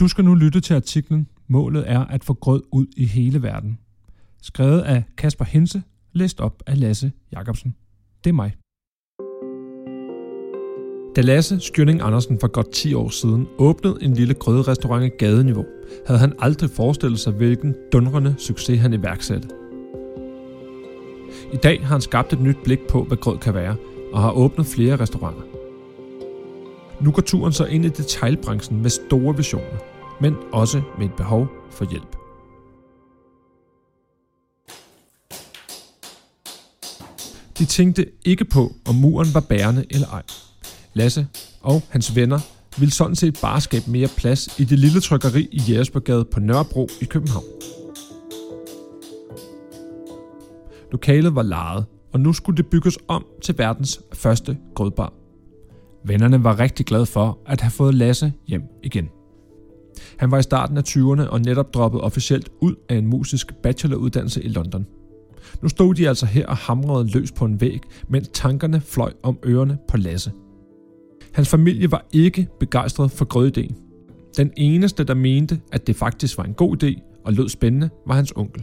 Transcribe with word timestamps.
Du 0.00 0.08
skal 0.08 0.24
nu 0.24 0.34
lytte 0.34 0.60
til 0.60 0.74
artiklen 0.74 1.26
Målet 1.46 1.90
er 1.90 2.04
at 2.04 2.24
få 2.24 2.34
grød 2.34 2.62
ud 2.72 2.86
i 2.96 3.04
hele 3.04 3.42
verden. 3.42 3.78
Skrevet 4.42 4.80
af 4.80 5.02
Kasper 5.16 5.44
Hense, 5.44 5.82
læst 6.12 6.40
op 6.40 6.62
af 6.66 6.80
Lasse 6.80 7.12
Jacobsen. 7.32 7.74
Det 8.24 8.30
er 8.30 8.34
mig. 8.34 8.52
Da 11.16 11.20
Lasse 11.20 11.60
Skjønning 11.60 12.00
Andersen 12.02 12.40
for 12.40 12.48
godt 12.48 12.72
10 12.72 12.94
år 12.94 13.08
siden 13.08 13.46
åbnede 13.58 13.98
en 14.02 14.14
lille 14.14 14.34
grødrestaurant 14.34 15.04
i 15.04 15.16
gadeniveau, 15.18 15.64
havde 16.06 16.20
han 16.20 16.32
aldrig 16.38 16.70
forestillet 16.70 17.20
sig, 17.20 17.32
hvilken 17.32 17.74
dundrende 17.92 18.34
succes 18.38 18.80
han 18.80 18.92
iværksatte. 18.92 19.48
I 21.52 21.56
dag 21.56 21.80
har 21.80 21.94
han 21.94 22.00
skabt 22.00 22.32
et 22.32 22.40
nyt 22.40 22.56
blik 22.64 22.80
på, 22.88 23.04
hvad 23.04 23.16
grød 23.16 23.38
kan 23.38 23.54
være, 23.54 23.76
og 24.12 24.20
har 24.20 24.30
åbnet 24.30 24.66
flere 24.66 24.96
restauranter. 24.96 25.53
Nu 27.04 27.10
går 27.10 27.22
turen 27.22 27.52
så 27.52 27.64
ind 27.64 27.84
i 27.84 27.88
detailbranchen 27.88 28.82
med 28.82 28.90
store 28.90 29.36
visioner, 29.36 29.78
men 30.20 30.34
også 30.52 30.82
med 30.98 31.06
et 31.06 31.14
behov 31.14 31.48
for 31.70 31.90
hjælp. 31.90 32.16
De 37.58 37.64
tænkte 37.64 38.06
ikke 38.24 38.44
på, 38.44 38.72
om 38.88 38.94
muren 38.94 39.28
var 39.34 39.40
bærende 39.40 39.84
eller 39.90 40.08
ej. 40.08 40.22
Lasse 40.94 41.26
og 41.60 41.82
hans 41.88 42.16
venner 42.16 42.40
ville 42.78 42.92
sådan 42.92 43.16
set 43.16 43.38
bare 43.42 43.60
skabe 43.60 43.90
mere 43.90 44.08
plads 44.16 44.58
i 44.58 44.64
det 44.64 44.78
lille 44.78 45.00
trykkeri 45.00 45.48
i 45.52 45.58
Jægersborgade 45.68 46.24
på 46.24 46.40
Nørrebro 46.40 46.88
i 47.00 47.04
København. 47.04 47.44
Lokalet 50.92 51.34
var 51.34 51.42
lejet, 51.42 51.84
og 52.12 52.20
nu 52.20 52.32
skulle 52.32 52.56
det 52.56 52.66
bygges 52.66 52.98
om 53.08 53.24
til 53.42 53.58
verdens 53.58 54.00
første 54.12 54.58
grødbar. 54.74 55.23
Vennerne 56.04 56.44
var 56.44 56.60
rigtig 56.60 56.86
glade 56.86 57.06
for 57.06 57.38
at 57.46 57.60
have 57.60 57.70
fået 57.70 57.94
Lasse 57.94 58.32
hjem 58.46 58.62
igen. 58.82 59.08
Han 60.16 60.30
var 60.30 60.38
i 60.38 60.42
starten 60.42 60.76
af 60.76 60.82
20'erne 60.88 61.28
og 61.28 61.40
netop 61.40 61.74
droppet 61.74 62.00
officielt 62.00 62.48
ud 62.60 62.74
af 62.88 62.96
en 62.96 63.06
musisk 63.06 63.54
bacheloruddannelse 63.62 64.42
i 64.42 64.48
London. 64.48 64.86
Nu 65.62 65.68
stod 65.68 65.94
de 65.94 66.08
altså 66.08 66.26
her 66.26 66.46
og 66.46 66.56
hamrede 66.56 67.10
løs 67.10 67.32
på 67.32 67.44
en 67.44 67.60
væg, 67.60 67.80
mens 68.08 68.30
tankerne 68.32 68.80
fløj 68.80 69.12
om 69.22 69.38
ørerne 69.46 69.78
på 69.88 69.96
Lasse. 69.96 70.32
Hans 71.32 71.48
familie 71.48 71.90
var 71.90 72.06
ikke 72.12 72.48
begejstret 72.60 73.10
for 73.10 73.24
grødideen. 73.24 73.76
Den 74.36 74.52
eneste, 74.56 75.04
der 75.04 75.14
mente, 75.14 75.60
at 75.72 75.86
det 75.86 75.96
faktisk 75.96 76.38
var 76.38 76.44
en 76.44 76.54
god 76.54 76.82
idé 76.82 77.20
og 77.24 77.32
lød 77.32 77.48
spændende, 77.48 77.90
var 78.06 78.14
hans 78.14 78.32
onkel. 78.36 78.62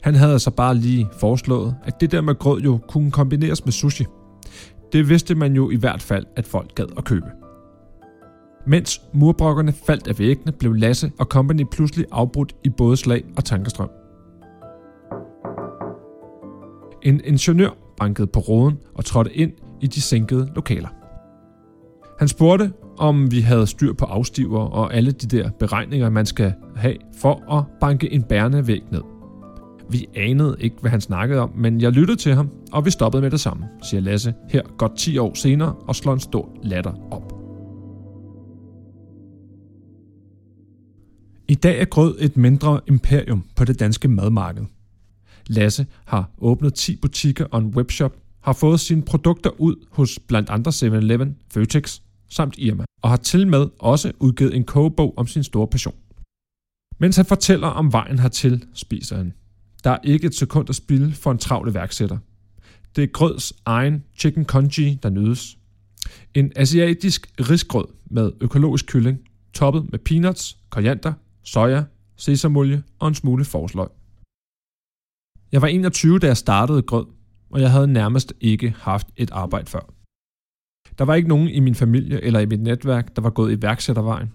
Han 0.00 0.14
havde 0.14 0.32
altså 0.32 0.50
bare 0.50 0.74
lige 0.74 1.08
foreslået, 1.20 1.74
at 1.84 2.00
det 2.00 2.12
der 2.12 2.20
med 2.20 2.34
grød 2.34 2.60
jo 2.60 2.78
kunne 2.88 3.10
kombineres 3.10 3.64
med 3.64 3.72
sushi. 3.72 4.04
Det 4.92 5.08
vidste 5.08 5.34
man 5.34 5.52
jo 5.52 5.70
i 5.70 5.76
hvert 5.76 6.02
fald, 6.02 6.26
at 6.36 6.46
folk 6.46 6.74
gad 6.74 6.86
at 6.96 7.04
købe. 7.04 7.26
Mens 8.66 9.00
murbrokkerne 9.12 9.72
faldt 9.72 10.08
af 10.08 10.18
væggene, 10.18 10.52
blev 10.52 10.74
Lasse 10.74 11.12
og 11.18 11.26
company 11.26 11.64
pludselig 11.72 12.06
afbrudt 12.12 12.56
i 12.64 12.68
både 12.68 12.96
slag 12.96 13.24
og 13.36 13.44
tankestrøm. 13.44 13.90
En 17.02 17.20
ingeniør 17.24 17.70
bankede 17.96 18.26
på 18.26 18.40
roden 18.40 18.78
og 18.94 19.04
trådte 19.04 19.32
ind 19.32 19.52
i 19.80 19.86
de 19.86 20.00
sænkede 20.00 20.52
lokaler. 20.54 20.88
Han 22.18 22.28
spurgte, 22.28 22.72
om 22.98 23.30
vi 23.30 23.40
havde 23.40 23.66
styr 23.66 23.92
på 23.92 24.04
afstiver 24.04 24.60
og 24.60 24.94
alle 24.94 25.12
de 25.12 25.36
der 25.36 25.50
beregninger, 25.50 26.10
man 26.10 26.26
skal 26.26 26.54
have 26.76 26.96
for 27.16 27.58
at 27.58 27.64
banke 27.80 28.12
en 28.12 28.22
bærende 28.22 28.66
væg 28.66 28.82
ned. 28.92 29.15
Vi 29.90 30.06
anede 30.16 30.56
ikke, 30.60 30.76
hvad 30.80 30.90
han 30.90 31.00
snakkede 31.00 31.40
om, 31.40 31.52
men 31.56 31.80
jeg 31.80 31.92
lyttede 31.92 32.18
til 32.18 32.34
ham, 32.34 32.50
og 32.72 32.84
vi 32.84 32.90
stoppede 32.90 33.22
med 33.22 33.30
det 33.30 33.40
samme, 33.40 33.68
siger 33.82 34.00
Lasse 34.00 34.34
her 34.50 34.62
godt 34.78 34.96
10 34.96 35.18
år 35.18 35.34
senere 35.34 35.74
og 35.74 35.96
slår 35.96 36.12
en 36.12 36.20
stor 36.20 36.58
latter 36.62 36.92
op. 37.10 37.32
I 41.48 41.54
dag 41.54 41.80
er 41.80 41.84
grød 41.84 42.16
et 42.20 42.36
mindre 42.36 42.80
imperium 42.86 43.44
på 43.56 43.64
det 43.64 43.80
danske 43.80 44.08
madmarked. 44.08 44.64
Lasse 45.46 45.86
har 46.04 46.30
åbnet 46.38 46.74
10 46.74 46.96
butikker 46.96 47.44
og 47.50 47.58
en 47.58 47.66
webshop, 47.66 48.16
har 48.40 48.52
fået 48.52 48.80
sine 48.80 49.02
produkter 49.02 49.50
ud 49.60 49.86
hos 49.90 50.18
blandt 50.28 50.50
andre 50.50 50.70
7-Eleven, 50.70 51.36
Føtex 51.52 52.00
samt 52.28 52.54
Irma, 52.58 52.84
og 53.02 53.10
har 53.10 53.16
til 53.16 53.48
med 53.48 53.66
også 53.78 54.12
udgivet 54.20 54.56
en 54.56 54.64
kogebog 54.64 55.14
om 55.16 55.26
sin 55.26 55.42
store 55.44 55.66
passion. 55.66 55.94
Mens 56.98 57.16
han 57.16 57.24
fortæller 57.24 57.68
om 57.68 57.92
vejen 57.92 58.18
hertil, 58.18 58.64
spiser 58.74 59.16
han. 59.16 59.32
Der 59.86 59.92
er 59.92 59.98
ikke 60.04 60.26
et 60.26 60.34
sekund 60.34 60.68
at 60.68 60.74
spille 60.74 61.12
for 61.12 61.30
en 61.30 61.38
travl 61.38 61.68
iværksætter. 61.68 62.18
Det 62.96 63.04
er 63.04 63.08
grøds 63.08 63.52
egen 63.64 64.04
chicken 64.18 64.44
congee, 64.44 64.98
der 65.02 65.10
nydes. 65.10 65.58
En 66.34 66.52
asiatisk 66.56 67.32
risgrød 67.40 67.84
med 68.10 68.32
økologisk 68.40 68.86
kylling, 68.86 69.18
toppet 69.52 69.90
med 69.90 69.98
peanuts, 69.98 70.58
koriander, 70.70 71.12
soja, 71.42 71.84
sesamolie 72.16 72.82
og 72.98 73.08
en 73.08 73.14
smule 73.14 73.44
forsløg. 73.44 73.88
Jeg 75.52 75.62
var 75.62 75.68
21, 75.68 76.18
da 76.18 76.26
jeg 76.26 76.36
startede 76.36 76.82
grød, 76.82 77.06
og 77.50 77.60
jeg 77.60 77.70
havde 77.70 77.86
nærmest 77.86 78.34
ikke 78.40 78.74
haft 78.78 79.06
et 79.16 79.30
arbejde 79.30 79.66
før. 79.66 79.94
Der 80.98 81.04
var 81.04 81.14
ikke 81.14 81.28
nogen 81.28 81.48
i 81.48 81.60
min 81.60 81.74
familie 81.74 82.24
eller 82.24 82.40
i 82.40 82.46
mit 82.46 82.60
netværk, 82.60 83.16
der 83.16 83.22
var 83.22 83.30
gået 83.30 83.52
i. 83.52 84.26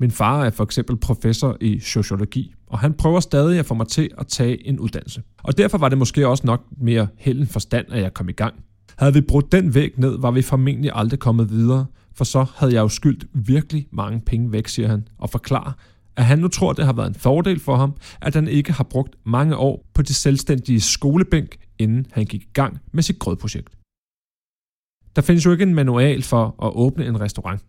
Min 0.00 0.10
far 0.10 0.44
er 0.44 0.50
for 0.50 0.64
eksempel 0.64 0.96
professor 0.96 1.56
i 1.60 1.78
sociologi, 1.78 2.54
og 2.66 2.78
han 2.78 2.94
prøver 2.94 3.20
stadig 3.20 3.58
at 3.58 3.66
få 3.66 3.74
mig 3.74 3.88
til 3.88 4.10
at 4.18 4.26
tage 4.26 4.66
en 4.66 4.78
uddannelse. 4.78 5.22
Og 5.42 5.58
derfor 5.58 5.78
var 5.78 5.88
det 5.88 5.98
måske 5.98 6.28
også 6.28 6.46
nok 6.46 6.64
mere 6.76 7.08
held 7.16 7.38
end 7.38 7.48
forstand, 7.48 7.86
at 7.92 8.02
jeg 8.02 8.14
kom 8.14 8.28
i 8.28 8.32
gang. 8.32 8.54
Havde 8.98 9.14
vi 9.14 9.20
brudt 9.20 9.52
den 9.52 9.74
væg 9.74 9.92
ned, 9.96 10.18
var 10.18 10.30
vi 10.30 10.42
formentlig 10.42 10.90
aldrig 10.94 11.18
kommet 11.18 11.50
videre, 11.50 11.86
for 12.14 12.24
så 12.24 12.46
havde 12.56 12.74
jeg 12.74 12.80
jo 12.80 12.88
skyldt 12.88 13.26
virkelig 13.32 13.88
mange 13.92 14.20
penge 14.20 14.52
væk, 14.52 14.68
siger 14.68 14.88
han, 14.88 15.08
og 15.18 15.30
forklarer, 15.30 15.72
at 16.16 16.24
han 16.24 16.38
nu 16.38 16.48
tror, 16.48 16.72
det 16.72 16.84
har 16.84 16.92
været 16.92 17.08
en 17.08 17.14
fordel 17.14 17.60
for 17.60 17.76
ham, 17.76 17.96
at 18.20 18.34
han 18.34 18.48
ikke 18.48 18.72
har 18.72 18.84
brugt 18.84 19.16
mange 19.24 19.56
år 19.56 19.84
på 19.94 20.02
det 20.02 20.16
selvstændige 20.16 20.80
skolebænk, 20.80 21.56
inden 21.78 22.06
han 22.12 22.24
gik 22.24 22.42
i 22.42 22.50
gang 22.52 22.78
med 22.92 23.02
sit 23.02 23.18
grødprojekt. 23.18 23.78
Der 25.16 25.22
findes 25.22 25.46
jo 25.46 25.52
ikke 25.52 25.62
en 25.62 25.74
manual 25.74 26.22
for 26.22 26.64
at 26.66 26.72
åbne 26.74 27.06
en 27.06 27.20
restaurant. 27.20 27.60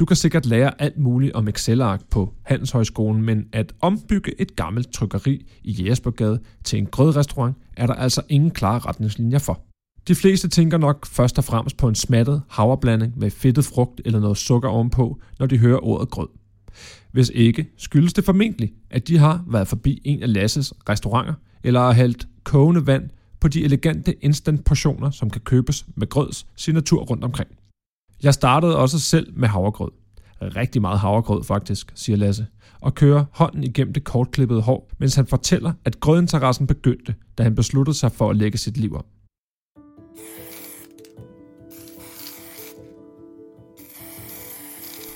Du 0.00 0.04
kan 0.04 0.16
sikkert 0.16 0.46
lære 0.46 0.82
alt 0.82 0.98
muligt 0.98 1.32
om 1.32 1.48
Excel-ark 1.48 2.00
på 2.10 2.34
Handelshøjskolen, 2.42 3.22
men 3.22 3.48
at 3.52 3.72
ombygge 3.80 4.40
et 4.40 4.56
gammelt 4.56 4.92
trykkeri 4.92 5.46
i 5.64 5.72
Jægersborgade 5.72 6.40
til 6.64 6.78
en 6.78 6.86
grødrestaurant 6.86 7.56
er 7.76 7.86
der 7.86 7.94
altså 7.94 8.22
ingen 8.28 8.50
klare 8.50 8.78
retningslinjer 8.78 9.38
for. 9.38 9.62
De 10.08 10.14
fleste 10.14 10.48
tænker 10.48 10.78
nok 10.78 11.06
først 11.06 11.38
og 11.38 11.44
fremmest 11.44 11.76
på 11.76 11.88
en 11.88 11.94
smattet 11.94 12.42
havreblanding 12.48 13.18
med 13.18 13.30
fedtet 13.30 13.64
frugt 13.64 14.00
eller 14.04 14.20
noget 14.20 14.36
sukker 14.36 14.68
ovenpå, 14.68 15.20
når 15.38 15.46
de 15.46 15.58
hører 15.58 15.84
ordet 15.84 16.10
grød. 16.10 16.28
Hvis 17.12 17.30
ikke, 17.34 17.66
skyldes 17.76 18.12
det 18.12 18.24
formentlig, 18.24 18.72
at 18.90 19.08
de 19.08 19.18
har 19.18 19.44
været 19.48 19.68
forbi 19.68 20.00
en 20.04 20.22
af 20.22 20.32
Lasses 20.32 20.72
restauranter, 20.88 21.34
eller 21.64 21.80
har 21.80 21.92
hældt 21.92 22.28
kogende 22.44 22.86
vand 22.86 23.10
på 23.40 23.48
de 23.48 23.64
elegante 23.64 24.24
instant 24.24 24.64
portioner, 24.64 25.10
som 25.10 25.30
kan 25.30 25.40
købes 25.40 25.86
med 25.96 26.08
grøds 26.08 26.46
signatur 26.56 27.02
rundt 27.02 27.24
omkring. 27.24 27.50
Jeg 28.22 28.34
startede 28.34 28.76
også 28.76 28.98
selv 28.98 29.32
med 29.36 29.48
havregrød. 29.48 29.90
Rigtig 30.42 30.82
meget 30.82 30.98
havregrød 30.98 31.44
faktisk, 31.44 31.92
siger 31.94 32.16
Lasse, 32.16 32.46
og 32.80 32.94
kører 32.94 33.24
hånden 33.32 33.64
igennem 33.64 33.92
det 33.92 34.04
kortklippede 34.04 34.62
hår, 34.62 34.90
mens 34.98 35.14
han 35.14 35.26
fortæller, 35.26 35.72
at 35.84 36.00
grødinteressen 36.00 36.66
begyndte, 36.66 37.14
da 37.38 37.42
han 37.42 37.54
besluttede 37.54 37.96
sig 37.96 38.12
for 38.12 38.30
at 38.30 38.36
lægge 38.36 38.58
sit 38.58 38.76
liv 38.76 38.94
om. 38.94 39.04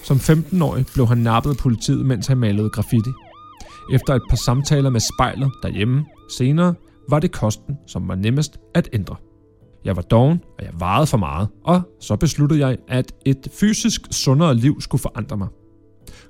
Som 0.05 0.17
15-årig 0.17 0.87
blev 0.95 1.07
han 1.07 1.19
nappet 1.19 1.51
af 1.51 1.57
politiet, 1.57 2.07
mens 2.07 2.27
han 2.27 2.39
malede 2.39 2.71
graffiti. 2.71 3.11
Efter 3.93 4.15
et 4.15 4.23
par 4.31 4.37
samtaler 4.37 4.91
med 4.91 5.01
spejlet 5.01 5.53
derhjemme 5.63 6.05
senere, 6.39 6.75
var 7.09 7.19
det 7.19 7.33
kosten, 7.33 7.77
som 7.87 8.09
var 8.09 8.15
nemmest 8.15 8.59
at 8.75 8.89
ændre. 8.93 9.17
Jeg 9.85 9.97
var 9.97 10.03
doven, 10.03 10.41
og 10.59 10.65
jeg 10.65 10.73
varede 10.79 11.07
for 11.07 11.19
meget, 11.19 11.49
og 11.65 11.83
så 12.01 12.17
besluttede 12.17 12.67
jeg, 12.67 12.79
at 12.89 13.13
et 13.25 13.49
fysisk 13.53 14.01
sundere 14.11 14.55
liv 14.55 14.81
skulle 14.81 15.03
forandre 15.03 15.37
mig. 15.37 15.49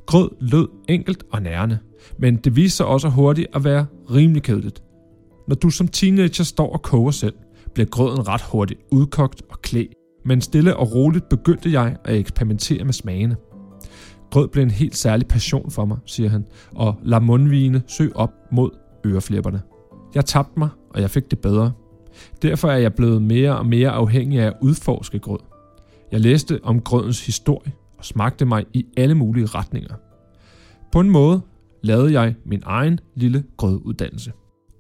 Grød 0.07 0.31
lød 0.41 0.69
enkelt 0.89 1.25
og 1.33 1.43
nærende, 1.43 1.79
men 2.19 2.37
det 2.37 2.57
viste 2.57 2.77
sig 2.77 2.87
også 2.87 3.09
hurtigt 3.09 3.49
at 3.55 3.65
være 3.65 3.87
rimelig 4.11 4.43
kedeligt. 4.43 4.83
Når 5.49 5.55
du 5.55 5.71
som 5.71 5.89
teenager 5.89 6.45
står 6.45 6.73
og 6.73 6.83
koger 6.83 7.11
selv, 7.11 7.35
bliver 7.75 7.87
grøden 7.87 8.29
ret 8.29 8.43
hurtigt 8.43 8.81
udkogt 8.91 9.43
og 9.51 9.63
klæ, 9.63 9.85
men 10.25 10.41
stille 10.41 10.77
og 10.77 10.95
roligt 10.95 11.29
begyndte 11.29 11.73
jeg 11.73 11.97
at 12.05 12.17
eksperimentere 12.17 12.85
med 12.85 12.93
smagene. 12.93 13.37
Grød 14.31 14.49
blev 14.49 14.63
en 14.63 14.71
helt 14.71 14.97
særlig 14.97 15.29
passion 15.29 15.71
for 15.71 15.85
mig, 15.85 15.99
siger 16.07 16.29
han, 16.29 16.47
og 16.75 16.95
lader 17.03 17.21
mundvigene 17.21 17.83
søge 17.87 18.17
op 18.17 18.33
mod 18.53 18.71
øreflipperne. 19.07 19.63
Jeg 20.15 20.25
tabte 20.25 20.59
mig, 20.59 20.69
og 20.95 21.01
jeg 21.01 21.11
fik 21.11 21.31
det 21.31 21.39
bedre. 21.39 21.73
Derfor 22.43 22.69
er 22.69 22.77
jeg 22.77 22.95
blevet 22.95 23.23
mere 23.23 23.59
og 23.59 23.67
mere 23.67 23.91
afhængig 23.91 24.41
af 24.41 24.47
at 24.47 24.55
udforske 24.61 25.19
grød. 25.19 25.41
Jeg 26.13 26.21
læste 26.21 26.61
om 26.63 26.81
grødens 26.81 27.27
historie 27.27 27.73
og 27.99 28.05
smagte 28.05 28.45
mig 28.45 28.65
i 28.73 28.87
alle 28.97 29.15
mulige 29.15 29.47
retninger. 29.47 29.95
På 30.93 31.01
en 31.01 31.11
måde 31.11 31.41
lavede 31.83 32.21
jeg 32.21 32.35
min 32.45 32.63
egen 32.67 33.01
lille 33.15 33.45
grøduddannelse. 33.57 34.33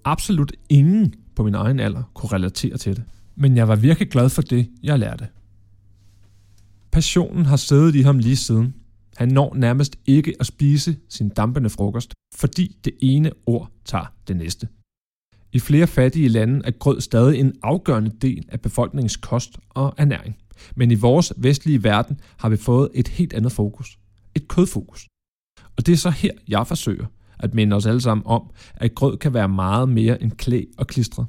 Absolut 0.05 0.53
ingen 0.69 1.15
på 1.37 1.43
min 1.43 1.55
egen 1.55 1.81
alder 1.81 2.03
kunne 2.15 2.33
relatere 2.33 2.77
til 2.77 2.97
det. 2.97 3.05
Men 3.37 3.57
jeg 3.57 3.69
var 3.69 3.77
virkelig 3.77 4.11
glad 4.11 4.29
for 4.29 4.43
det, 4.43 4.71
jeg 4.83 4.99
lærte. 4.99 5.29
Passionen 6.93 7.47
har 7.47 7.57
siddet 7.57 7.95
i 7.95 8.01
ham 8.01 8.19
lige 8.19 8.37
siden. 8.37 8.75
Han 9.17 9.29
når 9.29 9.55
nærmest 9.55 9.97
ikke 10.07 10.35
at 10.41 10.47
spise 10.47 10.97
sin 11.09 11.29
dampende 11.29 11.71
frokost, 11.71 12.15
fordi 12.35 12.77
det 12.85 12.93
ene 13.03 13.31
ord 13.47 13.71
tager 13.85 14.13
det 14.29 14.37
næste. 14.37 14.69
I 15.55 15.59
flere 15.59 15.87
fattige 15.87 16.29
lande 16.29 16.61
er 16.65 16.71
grød 16.71 17.01
stadig 17.01 17.41
en 17.41 17.53
afgørende 17.63 18.11
del 18.23 18.45
af 18.49 18.61
befolkningens 18.61 19.17
kost 19.17 19.59
og 19.71 19.95
ernæring. 19.99 20.37
Men 20.77 20.91
i 20.91 20.95
vores 20.95 21.33
vestlige 21.37 21.85
verden 21.85 22.21
har 22.37 22.49
vi 22.49 22.57
fået 22.57 22.89
et 22.95 23.09
helt 23.09 23.33
andet 23.33 23.53
fokus. 23.53 23.99
Et 24.35 24.49
kødfokus. 24.49 25.07
Og 25.77 25.87
det 25.87 25.93
er 25.93 25.97
så 25.97 26.11
her, 26.11 26.31
jeg 26.49 26.67
forsøger 26.67 27.07
at 27.39 27.55
minde 27.55 27.77
os 27.77 27.87
alle 27.87 28.01
sammen 28.01 28.27
om, 28.27 28.51
at 28.75 28.95
grød 28.95 29.17
kan 29.17 29.35
være 29.35 29.49
meget 29.49 29.89
mere 29.89 30.23
end 30.23 30.33
klæ 30.33 30.63
og 30.79 30.87
klistret. 30.87 31.27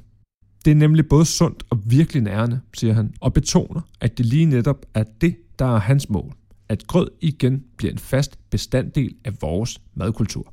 Det 0.64 0.70
er 0.70 0.74
nemlig 0.74 1.08
både 1.08 1.24
sundt 1.24 1.62
og 1.70 1.78
virkelig 1.86 2.22
nærende, 2.22 2.60
siger 2.74 2.94
han, 2.94 3.14
og 3.20 3.32
betoner, 3.32 3.80
at 4.00 4.18
det 4.18 4.26
lige 4.26 4.46
netop 4.46 4.86
er 4.94 5.04
det, 5.20 5.36
der 5.58 5.74
er 5.74 5.78
hans 5.78 6.08
mål. 6.08 6.32
At 6.68 6.86
grød 6.86 7.08
igen 7.20 7.64
bliver 7.76 7.92
en 7.92 7.98
fast 7.98 8.38
bestanddel 8.50 9.14
af 9.24 9.42
vores 9.42 9.80
madkultur. 9.94 10.52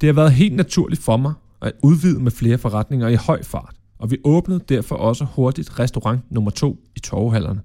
Det 0.00 0.06
har 0.06 0.14
været 0.14 0.32
helt 0.32 0.56
naturligt 0.56 1.02
for 1.02 1.16
mig 1.16 1.34
at 1.62 1.72
udvide 1.82 2.20
med 2.20 2.30
flere 2.30 2.58
forretninger 2.58 3.08
i 3.08 3.14
høj 3.14 3.42
fart, 3.42 3.76
og 3.98 4.10
vi 4.10 4.16
åbnede 4.24 4.60
derfor 4.68 4.96
også 4.96 5.24
hurtigt 5.24 5.78
restaurant 5.78 6.30
nummer 6.30 6.50
to 6.50 6.78
i 6.96 7.00
torvehallerne. 7.00 7.60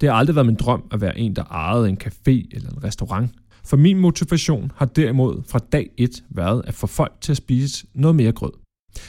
Det 0.00 0.08
har 0.08 0.16
aldrig 0.16 0.36
været 0.36 0.46
min 0.46 0.56
drøm 0.56 0.88
at 0.90 1.00
være 1.00 1.18
en, 1.18 1.36
der 1.36 1.44
ejede 1.44 1.88
en 1.88 1.98
café 2.04 2.48
eller 2.52 2.70
en 2.70 2.84
restaurant, 2.84 3.30
for 3.64 3.76
min 3.76 3.98
motivation 3.98 4.72
har 4.76 4.86
derimod 4.86 5.42
fra 5.48 5.58
dag 5.58 5.90
1 5.96 6.24
været 6.30 6.62
at 6.66 6.74
få 6.74 6.86
folk 6.86 7.12
til 7.20 7.32
at 7.32 7.36
spise 7.36 7.86
noget 7.94 8.16
mere 8.16 8.32
grød. 8.32 8.52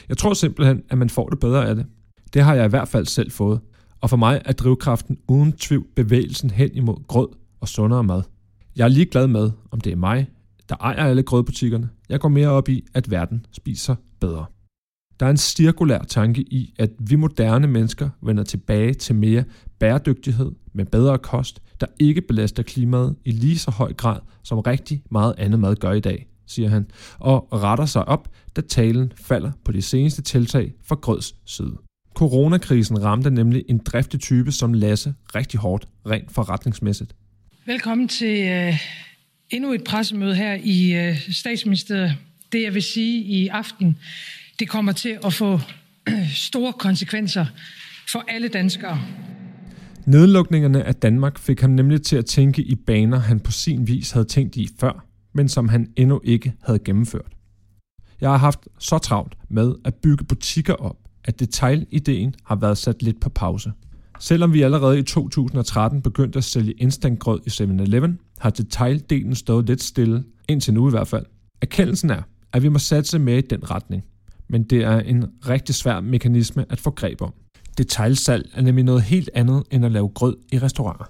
Jeg 0.09 0.17
tror 0.17 0.33
simpelthen, 0.33 0.83
at 0.89 0.97
man 0.97 1.09
får 1.09 1.29
det 1.29 1.39
bedre 1.39 1.67
af 1.67 1.75
det. 1.75 1.85
Det 2.33 2.43
har 2.43 2.55
jeg 2.55 2.65
i 2.65 2.69
hvert 2.69 2.87
fald 2.87 3.05
selv 3.05 3.31
fået. 3.31 3.59
Og 4.01 4.09
for 4.09 4.17
mig 4.17 4.41
er 4.45 4.51
drivkraften 4.51 5.17
uden 5.27 5.53
tvivl 5.53 5.85
bevægelsen 5.95 6.49
hen 6.49 6.69
imod 6.73 7.07
grød 7.07 7.27
og 7.61 7.67
sundere 7.67 8.03
mad. 8.03 8.21
Jeg 8.75 8.83
er 8.83 8.87
ligeglad 8.87 9.27
med, 9.27 9.51
om 9.71 9.81
det 9.81 9.91
er 9.91 9.95
mig, 9.95 10.29
der 10.69 10.75
ejer 10.75 11.05
alle 11.05 11.23
grødbutikkerne. 11.23 11.89
Jeg 12.09 12.19
går 12.19 12.29
mere 12.29 12.47
op 12.47 12.69
i, 12.69 12.85
at 12.93 13.11
verden 13.11 13.45
spiser 13.51 13.95
bedre. 14.19 14.45
Der 15.19 15.25
er 15.25 15.29
en 15.29 15.37
cirkulær 15.37 15.99
tanke 15.99 16.41
i, 16.41 16.73
at 16.79 16.89
vi 16.99 17.15
moderne 17.15 17.67
mennesker 17.67 18.09
vender 18.21 18.43
tilbage 18.43 18.93
til 18.93 19.15
mere 19.15 19.43
bæredygtighed 19.79 20.51
med 20.73 20.85
bedre 20.85 21.17
kost, 21.17 21.61
der 21.81 21.87
ikke 21.99 22.21
belaster 22.21 22.63
klimaet 22.63 23.15
i 23.25 23.31
lige 23.31 23.57
så 23.57 23.71
høj 23.71 23.93
grad, 23.93 24.19
som 24.43 24.59
rigtig 24.59 25.03
meget 25.11 25.35
andet 25.37 25.59
mad 25.59 25.75
gør 25.75 25.91
i 25.91 25.99
dag, 25.99 26.27
siger 26.47 26.69
han, 26.69 26.87
og 27.19 27.47
retter 27.53 27.85
sig 27.85 28.07
op, 28.07 28.27
da 28.55 28.61
talen 28.61 29.13
falder 29.15 29.51
på 29.65 29.71
de 29.71 29.81
seneste 29.81 30.21
tiltag 30.21 30.73
fra 30.83 30.95
Grøds 30.95 31.35
side. 31.45 31.77
Coronakrisen 32.13 33.03
ramte 33.03 33.31
nemlig 33.31 33.63
en 33.67 33.77
driftig 33.77 34.19
type 34.19 34.51
som 34.51 34.73
Lasse 34.73 35.13
rigtig 35.35 35.59
hårdt, 35.59 35.87
rent 36.05 36.31
forretningsmæssigt. 36.31 37.15
Velkommen 37.65 38.07
til 38.07 38.47
øh, 38.47 38.73
endnu 39.49 39.73
et 39.73 39.83
pressemøde 39.83 40.35
her 40.35 40.57
i 40.63 41.09
uh, 41.09 41.17
statsministeriet. 41.31 42.15
Det 42.51 42.63
jeg 42.63 42.73
vil 42.73 42.81
sige 42.81 43.23
i 43.23 43.47
aften, 43.47 43.97
det 44.59 44.69
kommer 44.69 44.91
til 44.91 45.17
at 45.25 45.33
få 45.33 45.59
store 46.49 46.73
konsekvenser 46.73 47.45
for 48.11 48.23
alle 48.27 48.47
danskere. 48.47 49.01
Nedlukningerne 50.05 50.83
af 50.83 50.95
Danmark 50.95 51.39
fik 51.39 51.61
ham 51.61 51.69
nemlig 51.69 52.01
til 52.01 52.15
at 52.15 52.25
tænke 52.25 52.61
i 52.61 52.75
baner, 52.75 53.19
han 53.19 53.39
på 53.39 53.51
sin 53.51 53.87
vis 53.87 54.11
havde 54.11 54.25
tænkt 54.25 54.55
i 54.55 54.69
før, 54.79 55.05
men 55.33 55.49
som 55.49 55.69
han 55.69 55.87
endnu 55.95 56.21
ikke 56.23 56.53
havde 56.63 56.79
gennemført. 56.79 57.31
Jeg 58.21 58.29
har 58.29 58.37
haft 58.37 58.59
så 58.79 58.97
travlt 58.97 59.37
med 59.49 59.73
at 59.85 59.95
bygge 59.95 60.23
butikker 60.23 60.73
op, 60.73 60.97
at 61.25 61.39
detaljideen 61.39 62.35
har 62.45 62.55
været 62.55 62.77
sat 62.77 63.03
lidt 63.03 63.21
på 63.21 63.29
pause. 63.29 63.71
Selvom 64.19 64.53
vi 64.53 64.61
allerede 64.61 64.99
i 64.99 65.03
2013 65.03 66.01
begyndte 66.01 66.37
at 66.37 66.43
sælge 66.43 66.71
instantgrød 66.71 67.39
i 67.45 67.49
7-Eleven, 67.49 68.19
har 68.39 68.49
detaildelen 68.49 69.35
stået 69.35 69.65
lidt 69.67 69.83
stille, 69.83 70.23
indtil 70.49 70.73
nu 70.73 70.87
i 70.87 70.91
hvert 70.91 71.07
fald. 71.07 71.25
Erkendelsen 71.61 72.09
er, 72.09 72.21
at 72.53 72.63
vi 72.63 72.69
må 72.69 72.79
satse 72.79 73.19
mere 73.19 73.37
i 73.37 73.41
den 73.41 73.71
retning, 73.71 74.03
men 74.47 74.63
det 74.63 74.83
er 74.83 74.99
en 74.99 75.25
rigtig 75.47 75.75
svær 75.75 75.99
mekanisme 75.99 76.65
at 76.69 76.79
få 76.79 76.89
greb 76.91 77.21
om. 77.21 77.33
Detailsalg 77.77 78.49
er 78.53 78.61
nemlig 78.61 78.83
noget 78.83 79.01
helt 79.01 79.29
andet 79.33 79.63
end 79.71 79.85
at 79.85 79.91
lave 79.91 80.09
grød 80.09 80.37
i 80.51 80.59
restauranter. 80.59 81.05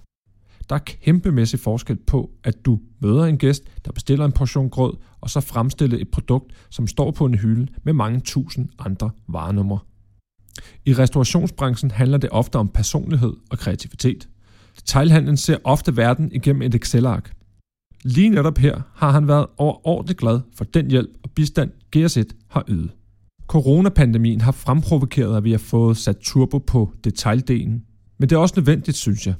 Der 0.69 0.75
er 0.75 0.79
kæmpemæssig 0.79 1.59
forskel 1.59 1.97
på, 2.07 2.31
at 2.43 2.65
du 2.65 2.79
møder 2.99 3.25
en 3.25 3.37
gæst, 3.37 3.63
der 3.85 3.91
bestiller 3.91 4.25
en 4.25 4.31
portion 4.31 4.69
grød, 4.69 4.93
og 5.21 5.29
så 5.29 5.41
fremstille 5.41 5.99
et 5.99 6.11
produkt, 6.11 6.53
som 6.69 6.87
står 6.87 7.11
på 7.11 7.25
en 7.25 7.35
hylde 7.35 7.67
med 7.83 7.93
mange 7.93 8.19
tusind 8.19 8.69
andre 8.79 9.09
varenumre. 9.27 9.79
I 10.85 10.93
restaurationsbranchen 10.93 11.91
handler 11.91 12.17
det 12.17 12.29
ofte 12.29 12.55
om 12.55 12.67
personlighed 12.67 13.33
og 13.49 13.59
kreativitet. 13.59 14.29
Detailhandlen 14.75 15.37
ser 15.37 15.57
ofte 15.63 15.97
verden 15.97 16.31
igennem 16.31 16.61
et 16.61 16.75
Excel-ark. 16.75 17.31
Lige 18.03 18.29
netop 18.29 18.57
her 18.57 18.81
har 18.95 19.11
han 19.11 19.27
været 19.27 19.45
overordentligt 19.57 20.19
glad 20.19 20.39
for 20.55 20.63
den 20.63 20.91
hjælp 20.91 21.09
og 21.23 21.31
bistand, 21.31 21.71
GS1 21.95 22.47
har 22.47 22.63
ydet. 22.67 22.91
Coronapandemien 23.47 24.41
har 24.41 24.51
fremprovokeret, 24.51 25.37
at 25.37 25.43
vi 25.43 25.51
har 25.51 25.57
fået 25.57 25.97
sat 25.97 26.17
turbo 26.17 26.57
på 26.57 26.93
detaildelen. 27.03 27.83
Men 28.17 28.29
det 28.29 28.35
er 28.35 28.39
også 28.39 28.53
nødvendigt, 28.57 28.97
synes 28.97 29.27
jeg. 29.27 29.35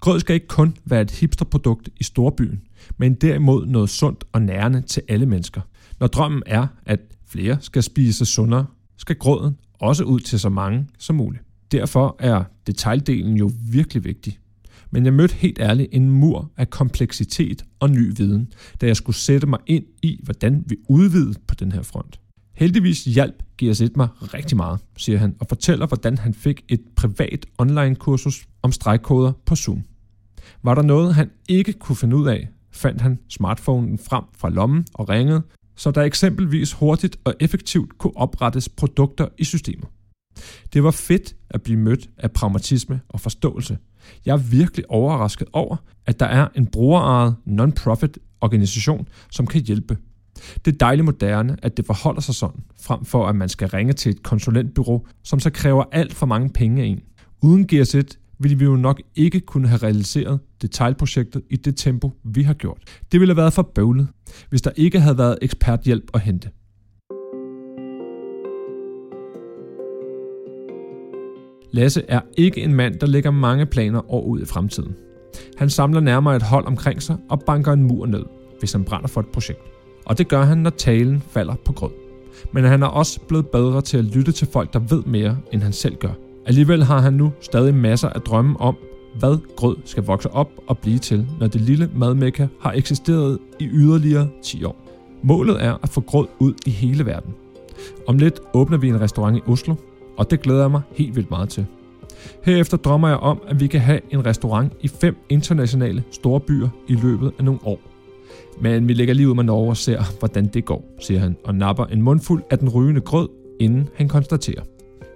Grød 0.00 0.20
skal 0.20 0.34
ikke 0.34 0.46
kun 0.46 0.76
være 0.84 1.02
et 1.02 1.10
hipsterprodukt 1.10 1.88
i 2.00 2.04
storbyen, 2.04 2.62
men 2.96 3.14
derimod 3.14 3.66
noget 3.66 3.90
sundt 3.90 4.24
og 4.32 4.42
nærende 4.42 4.80
til 4.80 5.02
alle 5.08 5.26
mennesker. 5.26 5.60
Når 6.00 6.06
drømmen 6.06 6.42
er, 6.46 6.66
at 6.86 7.00
flere 7.28 7.58
skal 7.60 7.82
spise 7.82 8.24
sundere, 8.26 8.66
skal 9.00 9.16
gråden 9.16 9.56
også 9.78 10.04
ud 10.04 10.20
til 10.20 10.40
så 10.40 10.48
mange 10.48 10.86
som 10.98 11.16
muligt. 11.16 11.44
Derfor 11.72 12.16
er 12.18 12.44
detaildelen 12.66 13.36
jo 13.36 13.50
virkelig 13.70 14.04
vigtig. 14.04 14.38
Men 14.90 15.04
jeg 15.04 15.12
mødte 15.12 15.34
helt 15.34 15.58
ærligt 15.60 15.88
en 15.92 16.10
mur 16.10 16.50
af 16.56 16.70
kompleksitet 16.70 17.64
og 17.80 17.90
ny 17.90 18.16
viden, 18.16 18.52
da 18.80 18.86
jeg 18.86 18.96
skulle 18.96 19.16
sætte 19.16 19.46
mig 19.46 19.58
ind 19.66 19.84
i, 20.02 20.20
hvordan 20.22 20.64
vi 20.66 20.76
udvidede 20.88 21.38
på 21.46 21.54
den 21.54 21.72
her 21.72 21.82
front. 21.82 22.20
Heldigvis 22.54 23.04
hjalp 23.04 23.42
GS1 23.62 23.88
mig 23.96 24.08
rigtig 24.34 24.56
meget, 24.56 24.80
siger 24.96 25.18
han, 25.18 25.36
og 25.40 25.46
fortæller, 25.48 25.86
hvordan 25.86 26.18
han 26.18 26.34
fik 26.34 26.64
et 26.68 26.80
privat 26.96 27.46
online-kursus 27.58 28.48
om 28.62 28.72
stregkoder 28.72 29.32
på 29.46 29.56
Zoom. 29.56 29.82
Var 30.62 30.74
der 30.74 30.82
noget, 30.82 31.14
han 31.14 31.30
ikke 31.48 31.72
kunne 31.72 31.96
finde 31.96 32.16
ud 32.16 32.28
af, 32.28 32.48
fandt 32.72 33.00
han 33.00 33.18
smartphonen 33.28 33.98
frem 33.98 34.24
fra 34.36 34.50
lommen 34.50 34.86
og 34.94 35.08
ringede, 35.08 35.42
så 35.80 35.90
der 35.90 36.02
eksempelvis 36.02 36.72
hurtigt 36.72 37.16
og 37.24 37.34
effektivt 37.40 37.98
kunne 37.98 38.16
oprettes 38.16 38.68
produkter 38.68 39.28
i 39.38 39.44
systemet. 39.44 39.88
Det 40.72 40.84
var 40.84 40.90
fedt 40.90 41.36
at 41.50 41.62
blive 41.62 41.78
mødt 41.78 42.10
af 42.18 42.30
pragmatisme 42.30 43.00
og 43.08 43.20
forståelse. 43.20 43.78
Jeg 44.26 44.32
er 44.32 44.36
virkelig 44.36 44.90
overrasket 44.90 45.48
over, 45.52 45.76
at 46.06 46.20
der 46.20 46.26
er 46.26 46.48
en 46.54 46.66
brugerejet 46.66 47.36
non-profit 47.46 48.18
organisation, 48.40 49.08
som 49.30 49.46
kan 49.46 49.60
hjælpe 49.60 49.96
det 50.64 50.72
er 50.72 50.78
dejligt 50.78 51.04
moderne, 51.04 51.56
at 51.62 51.76
det 51.76 51.86
forholder 51.86 52.20
sig 52.20 52.34
sådan, 52.34 52.60
frem 52.80 53.04
for 53.04 53.26
at 53.26 53.36
man 53.36 53.48
skal 53.48 53.68
ringe 53.68 53.92
til 53.92 54.10
et 54.10 54.22
konsulentbyrå, 54.22 55.06
som 55.22 55.40
så 55.40 55.50
kræver 55.50 55.84
alt 55.92 56.14
for 56.14 56.26
mange 56.26 56.50
penge 56.50 56.82
af 56.82 56.86
en. 56.86 57.00
Uden 57.42 57.68
GS1 57.72 58.29
ville 58.40 58.58
vi 58.58 58.64
jo 58.64 58.76
nok 58.76 59.02
ikke 59.16 59.40
kunne 59.40 59.68
have 59.68 59.82
realiseret 59.82 60.40
detaljprojektet 60.62 61.42
i 61.50 61.56
det 61.56 61.76
tempo, 61.76 62.12
vi 62.24 62.42
har 62.42 62.54
gjort. 62.54 62.78
Det 63.12 63.20
ville 63.20 63.34
have 63.34 63.36
været 63.36 63.52
for 63.52 63.62
bøvlet, 63.62 64.08
hvis 64.48 64.62
der 64.62 64.70
ikke 64.76 65.00
havde 65.00 65.18
været 65.18 65.38
eksperthjælp 65.42 66.10
at 66.14 66.20
hente. 66.20 66.50
Lasse 71.72 72.02
er 72.08 72.20
ikke 72.36 72.60
en 72.60 72.74
mand, 72.74 72.94
der 72.94 73.06
lægger 73.06 73.30
mange 73.30 73.66
planer 73.66 74.12
år 74.12 74.24
ud 74.24 74.42
i 74.42 74.44
fremtiden. 74.44 74.94
Han 75.56 75.70
samler 75.70 76.00
nærmere 76.00 76.36
et 76.36 76.42
hold 76.42 76.66
omkring 76.66 77.02
sig 77.02 77.16
og 77.28 77.42
banker 77.46 77.72
en 77.72 77.82
mur 77.82 78.06
ned, 78.06 78.24
hvis 78.58 78.72
han 78.72 78.84
brænder 78.84 79.08
for 79.08 79.20
et 79.20 79.28
projekt 79.28 79.60
og 80.10 80.18
det 80.18 80.28
gør 80.28 80.42
han, 80.42 80.58
når 80.58 80.70
talen 80.70 81.22
falder 81.30 81.54
på 81.64 81.72
grød. 81.72 81.90
Men 82.52 82.64
han 82.64 82.82
er 82.82 82.86
også 82.86 83.20
blevet 83.20 83.48
bedre 83.48 83.82
til 83.82 83.98
at 83.98 84.04
lytte 84.04 84.32
til 84.32 84.48
folk, 84.52 84.72
der 84.72 84.78
ved 84.78 85.02
mere, 85.02 85.38
end 85.52 85.62
han 85.62 85.72
selv 85.72 85.96
gør. 85.96 86.29
Alligevel 86.46 86.84
har 86.84 87.00
han 87.00 87.12
nu 87.12 87.32
stadig 87.40 87.74
masser 87.74 88.08
af 88.08 88.20
drømme 88.20 88.60
om, 88.60 88.76
hvad 89.18 89.38
grød 89.56 89.76
skal 89.84 90.02
vokse 90.02 90.30
op 90.30 90.50
og 90.66 90.78
blive 90.78 90.98
til, 90.98 91.26
når 91.40 91.46
det 91.46 91.60
lille 91.60 91.90
madmekka 91.94 92.46
har 92.60 92.72
eksisteret 92.72 93.38
i 93.58 93.68
yderligere 93.72 94.28
10 94.42 94.64
år. 94.64 94.76
Målet 95.22 95.64
er 95.64 95.78
at 95.82 95.88
få 95.88 96.00
grød 96.00 96.26
ud 96.38 96.54
i 96.66 96.70
hele 96.70 97.06
verden. 97.06 97.34
Om 98.06 98.18
lidt 98.18 98.40
åbner 98.54 98.78
vi 98.78 98.88
en 98.88 99.00
restaurant 99.00 99.36
i 99.36 99.40
Oslo, 99.46 99.74
og 100.16 100.30
det 100.30 100.40
glæder 100.40 100.60
jeg 100.60 100.70
mig 100.70 100.82
helt 100.92 101.16
vildt 101.16 101.30
meget 101.30 101.48
til. 101.48 101.66
Herefter 102.42 102.76
drømmer 102.76 103.08
jeg 103.08 103.16
om, 103.16 103.40
at 103.48 103.60
vi 103.60 103.66
kan 103.66 103.80
have 103.80 104.00
en 104.10 104.26
restaurant 104.26 104.72
i 104.80 104.88
fem 104.88 105.16
internationale 105.28 106.04
store 106.10 106.40
byer 106.40 106.68
i 106.88 106.94
løbet 106.94 107.32
af 107.38 107.44
nogle 107.44 107.60
år. 107.64 107.80
Men 108.60 108.88
vi 108.88 108.92
lægger 108.92 109.14
lige 109.14 109.28
ud 109.28 109.34
med 109.34 109.44
Norge 109.44 109.70
og 109.70 109.76
ser, 109.76 110.02
hvordan 110.18 110.46
det 110.46 110.64
går, 110.64 110.84
siger 111.00 111.20
han, 111.20 111.36
og 111.44 111.54
napper 111.54 111.84
en 111.84 112.02
mundfuld 112.02 112.42
af 112.50 112.58
den 112.58 112.68
rygende 112.68 113.00
grød, 113.00 113.28
inden 113.60 113.88
han 113.94 114.08
konstaterer. 114.08 114.62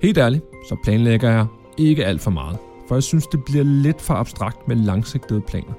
Helt 0.02 0.18
ærligt, 0.18 0.44
så 0.68 0.76
planlægger 0.84 1.30
jeg 1.30 1.46
ikke 1.76 2.04
alt 2.04 2.20
for 2.20 2.30
meget, 2.30 2.58
for 2.88 2.94
jeg 2.94 3.02
synes, 3.02 3.26
det 3.26 3.44
bliver 3.44 3.64
lidt 3.64 4.00
for 4.00 4.14
abstrakt 4.14 4.68
med 4.68 4.76
langsigtede 4.76 5.40
planer. 5.40 5.72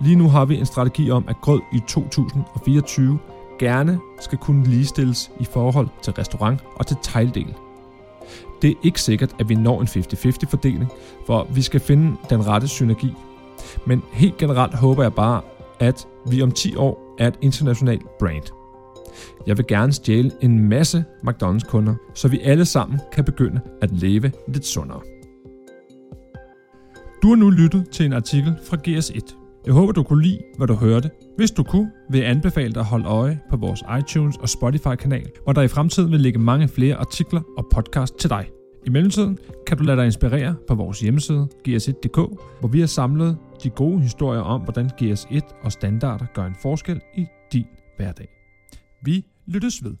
Lige 0.00 0.16
nu 0.16 0.28
har 0.28 0.44
vi 0.44 0.56
en 0.56 0.66
strategi 0.66 1.10
om, 1.10 1.24
at 1.28 1.36
grød 1.42 1.60
i 1.72 1.80
2024 1.88 3.18
gerne 3.58 4.00
skal 4.20 4.38
kunne 4.38 4.64
ligestilles 4.64 5.30
i 5.40 5.44
forhold 5.44 5.88
til 6.02 6.12
restaurant 6.12 6.60
og 6.76 6.86
til 6.86 6.96
tegldel. 7.02 7.54
Det 8.62 8.70
er 8.70 8.74
ikke 8.82 9.00
sikkert, 9.00 9.34
at 9.38 9.48
vi 9.48 9.54
når 9.54 9.80
en 9.80 9.86
50-50 9.86 10.50
fordeling, 10.50 10.92
for 11.26 11.46
vi 11.54 11.62
skal 11.62 11.80
finde 11.80 12.16
den 12.30 12.46
rette 12.46 12.68
synergi. 12.68 13.14
Men 13.86 14.02
helt 14.12 14.36
generelt 14.36 14.74
håber 14.74 15.02
jeg 15.02 15.14
bare, 15.14 15.40
at 15.80 16.08
vi 16.26 16.42
om 16.42 16.52
10 16.52 16.76
år 16.76 17.14
er 17.18 17.28
et 17.28 17.38
internationalt 17.40 18.18
brand. 18.18 18.61
Jeg 19.46 19.56
vil 19.56 19.66
gerne 19.66 19.92
stjæle 19.92 20.30
en 20.40 20.68
masse 20.68 21.04
McDonald's 21.28 21.70
kunder, 21.70 21.94
så 22.14 22.28
vi 22.28 22.40
alle 22.40 22.64
sammen 22.64 23.00
kan 23.12 23.24
begynde 23.24 23.60
at 23.82 23.92
leve 23.92 24.32
lidt 24.48 24.66
sundere. 24.66 25.00
Du 27.22 27.28
har 27.28 27.36
nu 27.36 27.50
lyttet 27.50 27.88
til 27.92 28.06
en 28.06 28.12
artikel 28.12 28.54
fra 28.64 28.76
GS1. 28.88 29.36
Jeg 29.66 29.74
håber, 29.74 29.92
du 29.92 30.02
kunne 30.02 30.22
lide, 30.22 30.38
hvad 30.56 30.66
du 30.66 30.74
hørte. 30.74 31.10
Hvis 31.36 31.50
du 31.50 31.62
kunne, 31.62 31.90
vil 32.10 32.20
jeg 32.20 32.30
anbefale 32.30 32.72
dig 32.72 32.80
at 32.80 32.86
holde 32.86 33.06
øje 33.06 33.40
på 33.50 33.56
vores 33.56 33.82
iTunes 33.98 34.36
og 34.36 34.48
Spotify-kanal, 34.48 35.30
hvor 35.44 35.52
der 35.52 35.62
i 35.62 35.68
fremtiden 35.68 36.12
vil 36.12 36.20
ligge 36.20 36.38
mange 36.38 36.68
flere 36.68 36.94
artikler 36.96 37.40
og 37.58 37.66
podcast 37.72 38.18
til 38.18 38.30
dig. 38.30 38.48
I 38.86 38.90
mellemtiden 38.90 39.38
kan 39.66 39.76
du 39.76 39.84
lade 39.84 39.96
dig 39.96 40.06
inspirere 40.06 40.54
på 40.68 40.74
vores 40.74 41.00
hjemmeside 41.00 41.48
gs1.dk, 41.68 42.16
hvor 42.60 42.68
vi 42.68 42.80
har 42.80 42.86
samlet 42.86 43.36
de 43.62 43.70
gode 43.70 44.00
historier 44.00 44.40
om, 44.40 44.60
hvordan 44.60 44.90
GS1 45.02 45.64
og 45.64 45.72
standarder 45.72 46.26
gør 46.34 46.46
en 46.46 46.56
forskel 46.62 47.00
i 47.16 47.26
din 47.52 47.66
hverdag. 47.96 48.41
Vi 49.02 49.24
lyttes 49.46 49.84
ved. 49.84 49.96